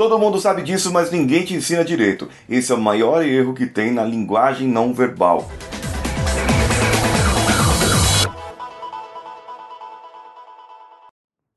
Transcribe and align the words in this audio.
Todo 0.00 0.18
mundo 0.18 0.40
sabe 0.40 0.62
disso, 0.62 0.90
mas 0.90 1.10
ninguém 1.10 1.44
te 1.44 1.52
ensina 1.52 1.84
direito. 1.84 2.26
Esse 2.48 2.72
é 2.72 2.74
o 2.74 2.80
maior 2.80 3.22
erro 3.22 3.52
que 3.52 3.66
tem 3.66 3.92
na 3.92 4.02
linguagem 4.02 4.66
não 4.66 4.94
verbal. 4.94 5.46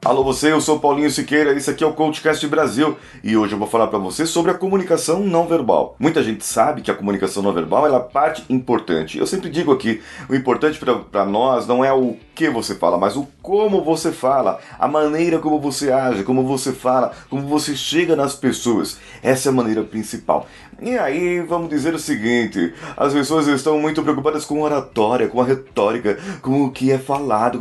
Alô 0.03 0.21
você, 0.21 0.51
eu 0.51 0.59
sou 0.59 0.81
Paulinho 0.81 1.09
Siqueira, 1.09 1.53
esse 1.53 1.69
aqui 1.69 1.81
é 1.81 1.87
o 1.87 1.93
Coachcast 1.93 2.45
Brasil 2.45 2.97
e 3.23 3.37
hoje 3.37 3.53
eu 3.53 3.57
vou 3.57 3.69
falar 3.69 3.87
para 3.87 3.97
você 3.97 4.25
sobre 4.25 4.51
a 4.51 4.53
comunicação 4.53 5.21
não 5.21 5.47
verbal. 5.47 5.95
Muita 5.97 6.21
gente 6.21 6.45
sabe 6.45 6.81
que 6.81 6.91
a 6.91 6.93
comunicação 6.93 7.41
não 7.41 7.53
verbal 7.53 7.87
é 7.87 7.95
a 7.95 8.01
parte 8.01 8.43
importante. 8.49 9.17
Eu 9.17 9.25
sempre 9.25 9.49
digo 9.49 9.71
aqui, 9.71 10.01
o 10.29 10.35
importante 10.35 10.77
para 11.09 11.25
nós 11.25 11.65
não 11.65 11.85
é 11.85 11.93
o 11.93 12.17
que 12.33 12.49
você 12.49 12.75
fala, 12.75 12.97
mas 12.97 13.15
o 13.15 13.27
como 13.41 13.83
você 13.83 14.11
fala, 14.11 14.59
a 14.79 14.87
maneira 14.87 15.39
como 15.39 15.59
você 15.59 15.91
age, 15.91 16.23
como 16.23 16.43
você 16.43 16.71
fala, 16.71 17.11
como 17.29 17.47
você 17.47 17.75
chega 17.75 18.15
nas 18.15 18.35
pessoas. 18.35 18.97
Essa 19.21 19.49
é 19.49 19.51
a 19.51 19.53
maneira 19.53 19.83
principal. 19.83 20.47
E 20.81 20.97
aí, 20.97 21.39
vamos 21.41 21.69
dizer 21.69 21.93
o 21.93 21.99
seguinte: 21.99 22.73
as 22.97 23.13
pessoas 23.13 23.47
estão 23.47 23.79
muito 23.79 24.01
preocupadas 24.01 24.43
com 24.43 24.61
oratória, 24.61 25.27
com 25.27 25.39
a 25.39 25.45
retórica, 25.45 26.17
com 26.41 26.65
o 26.65 26.71
que 26.71 26.91
é 26.91 26.97
falado, 26.97 27.59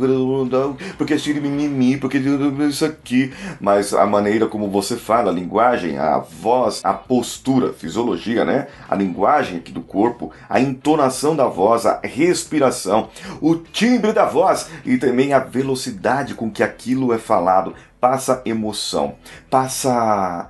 porque 0.97 1.13
é 1.13 1.17
cheio 1.17 1.39
de 1.39 1.47
mimimi, 1.47 1.97
porque 1.97 2.17
isso 2.17 2.85
aqui. 2.85 3.31
Mas 3.61 3.93
a 3.93 4.05
maneira 4.05 4.47
como 4.47 4.69
você 4.69 4.97
fala, 4.97 5.31
a 5.31 5.33
linguagem, 5.33 5.97
a 5.97 6.19
voz, 6.19 6.81
a 6.83 6.93
postura, 6.93 7.69
a 7.69 7.73
fisiologia, 7.73 8.43
né? 8.43 8.67
A 8.89 8.95
linguagem 8.95 9.57
aqui 9.57 9.71
do 9.71 9.81
corpo, 9.81 10.31
a 10.49 10.59
entonação 10.59 11.35
da 11.35 11.47
voz, 11.47 11.85
a 11.85 11.99
respiração, 12.03 13.09
o 13.39 13.55
timbre 13.55 14.11
da 14.11 14.25
voz 14.25 14.62
e 14.85 14.97
também 14.97 15.33
a 15.33 15.39
velocidade 15.39 16.35
com 16.35 16.49
que 16.49 16.63
aquilo 16.63 17.13
é 17.13 17.17
falado 17.17 17.73
passa 17.99 18.41
emoção, 18.45 19.15
passa 19.49 20.49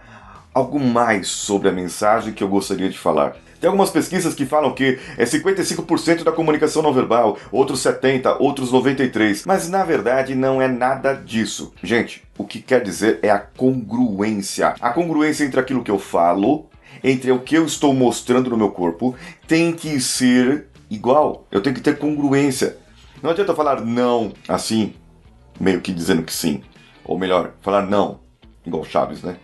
algo 0.53 0.79
mais 0.79 1.27
sobre 1.27 1.69
a 1.69 1.71
mensagem 1.71 2.33
que 2.33 2.43
eu 2.43 2.47
gostaria 2.47 2.89
de 2.89 2.97
falar. 2.97 3.35
Tem 3.63 3.69
algumas 3.69 3.89
pesquisas 3.89 4.35
que 4.35 4.45
falam 4.45 4.73
que 4.73 4.99
é 5.17 5.23
55% 5.23 6.23
da 6.23 6.33
comunicação 6.33 6.81
não 6.81 6.91
verbal, 6.91 7.37
outros 7.49 7.79
70, 7.79 8.41
outros 8.43 8.73
93, 8.73 9.45
mas 9.45 9.69
na 9.69 9.85
verdade 9.85 10.35
não 10.35 10.61
é 10.61 10.67
nada 10.67 11.13
disso. 11.13 11.73
Gente, 11.81 12.23
o 12.37 12.43
que 12.43 12.61
quer 12.61 12.83
dizer 12.83 13.19
é 13.21 13.29
a 13.29 13.39
congruência. 13.39 14.75
A 14.81 14.89
congruência 14.89 15.45
entre 15.45 15.61
aquilo 15.61 15.81
que 15.81 15.89
eu 15.89 15.97
falo, 15.97 16.65
entre 17.01 17.31
o 17.31 17.39
que 17.39 17.55
eu 17.55 17.65
estou 17.65 17.93
mostrando 17.93 18.49
no 18.49 18.57
meu 18.57 18.69
corpo, 18.69 19.15
tem 19.47 19.71
que 19.71 19.97
ser 20.01 20.65
igual. 20.89 21.47
Eu 21.49 21.61
tenho 21.61 21.73
que 21.75 21.81
ter 21.81 21.97
congruência. 21.97 22.75
Não 23.23 23.31
adianta 23.31 23.55
falar 23.55 23.81
não 23.81 24.33
assim, 24.47 24.93
meio 25.57 25.79
que 25.81 25.93
dizendo 25.93 26.21
que 26.21 26.33
sim. 26.33 26.61
Ou 27.05 27.17
melhor, 27.17 27.53
falar 27.61 27.83
não, 27.83 28.19
igual 28.65 28.83
Chaves, 28.83 29.23
né? 29.23 29.37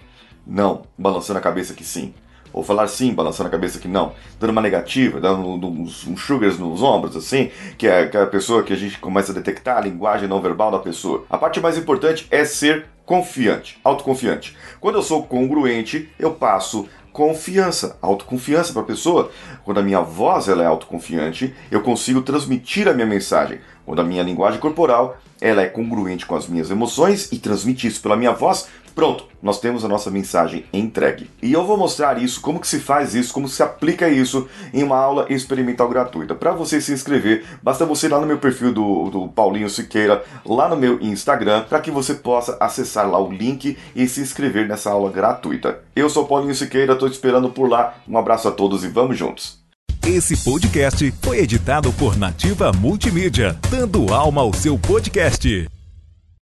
não, 0.50 0.82
balançando 0.98 1.40
a 1.40 1.42
cabeça 1.42 1.74
que 1.74 1.84
sim. 1.84 2.14
Ou 2.52 2.64
falar 2.64 2.88
sim, 2.88 3.14
balançando 3.14 3.48
a 3.48 3.52
cabeça 3.52 3.78
que 3.78 3.88
não. 3.88 4.14
Dando 4.40 4.50
uma 4.50 4.62
negativa, 4.62 5.22
dando 5.22 5.48
uns, 5.48 6.08
uns 6.08 6.22
sugars 6.22 6.58
nos 6.58 6.82
ombros, 6.82 7.16
assim, 7.16 7.52
que 7.78 7.88
é, 7.88 8.08
que 8.08 8.18
é 8.18 8.24
a 8.24 8.28
pessoa 8.28 8.64
que 8.64 8.74
a 8.74 8.76
gente 8.76 8.98
começa 8.98 9.32
a 9.32 9.36
detectar 9.36 9.78
a 9.78 9.82
linguagem 9.82 10.28
não 10.28 10.42
verbal 10.42 10.72
da 10.72 10.80
pessoa. 10.80 11.26
A 11.30 11.38
parte 11.38 11.62
mais 11.62 11.78
importante 11.78 12.28
é 12.32 12.44
ser 12.44 12.88
confiante, 13.06 13.80
autoconfiante. 13.84 14.58
Quando 14.82 14.96
eu 14.96 15.04
sou 15.04 15.24
congruente, 15.24 16.10
eu 16.18 16.34
passo 16.34 16.90
confiança, 17.12 17.98
autoconfiança 18.02 18.74
para 18.74 18.82
a 18.82 18.86
pessoa. 18.86 19.32
Quando 19.64 19.80
a 19.80 19.84
minha 19.84 20.02
voz 20.02 20.48
ela 20.48 20.64
é 20.64 20.66
autoconfiante, 20.66 21.54
eu 21.70 21.82
consigo 21.82 22.22
transmitir 22.22 22.88
a 22.88 22.94
minha 22.94 23.08
mensagem. 23.08 23.60
Quando 23.86 24.00
a 24.00 24.04
minha 24.04 24.24
linguagem 24.24 24.60
corporal 24.60 25.18
ela 25.42 25.62
é 25.62 25.68
congruente 25.68 26.26
com 26.26 26.36
as 26.36 26.48
minhas 26.48 26.70
emoções 26.70 27.32
e 27.32 27.40
transmite 27.40 27.88
isso 27.88 28.02
pela 28.02 28.18
minha 28.18 28.34
voz, 28.34 28.68
pronto, 28.96 29.26
nós 29.42 29.60
temos 29.60 29.86
a 29.86 29.88
nossa 29.88 30.12
mensagem 30.12 30.66
entregue. 30.74 31.30
E 31.42 31.54
eu 31.54 31.66
vou 31.66 31.78
mostrar 31.78 32.22
isso, 32.22 32.42
como 32.42 32.60
que 32.60 32.68
se 32.68 32.80
faz 32.80 33.16
isso, 33.16 33.34
como 33.34 33.48
se 33.48 33.64
aplica 33.64 34.10
isso 34.10 34.48
em 34.74 34.84
uma 34.84 34.98
aula 34.98 35.26
experimental 35.30 35.88
gratuita. 35.88 36.36
Para 36.36 36.52
você 36.52 36.82
se 36.82 36.92
inscrever, 36.92 37.46
basta 37.64 37.86
você 37.86 38.08
ir 38.08 38.10
lá 38.10 38.20
no 38.20 38.28
meu 38.28 38.38
perfil 38.38 38.74
do, 38.74 39.10
do 39.10 39.28
Paulinho 39.30 39.70
Siqueira, 39.70 40.24
lá 40.46 40.68
no 40.68 40.76
meu 40.76 41.00
Instagram, 41.02 41.64
para 41.64 41.80
que 41.80 41.92
você 41.92 42.14
possa 42.14 42.58
acessar 42.60 43.10
lá 43.10 43.20
o 43.20 43.32
link 43.32 43.78
e 43.96 44.08
se 44.08 44.22
inscrever 44.22 44.68
nessa 44.68 44.92
aula 44.92 45.12
gratuita. 45.12 45.80
Eu 45.96 46.10
sou 46.10 46.26
Paulinho 46.26 46.56
Siqueira, 46.56 46.94
estou 46.94 47.10
te 47.10 47.14
esperando 47.14 47.50
por 47.50 47.70
lá. 47.70 47.96
Um 48.08 48.18
abraço 48.18 48.48
a 48.48 48.52
todos 48.52 48.84
e 48.84 48.88
vamos 48.88 49.18
juntos. 49.18 49.60
Esse 50.06 50.36
podcast 50.44 51.14
foi 51.22 51.40
editado 51.40 51.92
por 51.94 52.18
Nativa 52.18 52.72
Multimídia, 52.72 53.58
dando 53.70 54.14
alma 54.14 54.42
ao 54.42 54.54
seu 54.54 54.78
podcast. 54.80 55.68